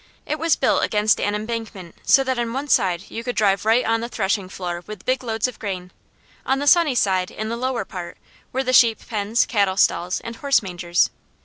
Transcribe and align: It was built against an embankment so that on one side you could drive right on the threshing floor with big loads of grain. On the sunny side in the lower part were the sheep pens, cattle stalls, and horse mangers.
It 0.25 0.39
was 0.39 0.55
built 0.55 0.81
against 0.83 1.19
an 1.21 1.35
embankment 1.35 1.93
so 2.01 2.23
that 2.23 2.39
on 2.39 2.53
one 2.53 2.67
side 2.69 3.03
you 3.11 3.23
could 3.23 3.35
drive 3.35 3.65
right 3.65 3.85
on 3.85 4.01
the 4.01 4.09
threshing 4.09 4.49
floor 4.49 4.83
with 4.87 5.05
big 5.05 5.23
loads 5.23 5.47
of 5.47 5.59
grain. 5.59 5.91
On 6.43 6.57
the 6.57 6.65
sunny 6.65 6.95
side 6.95 7.29
in 7.29 7.49
the 7.49 7.55
lower 7.55 7.85
part 7.85 8.17
were 8.51 8.63
the 8.63 8.73
sheep 8.73 9.05
pens, 9.07 9.45
cattle 9.45 9.77
stalls, 9.77 10.19
and 10.21 10.37
horse 10.37 10.63
mangers. 10.63 11.11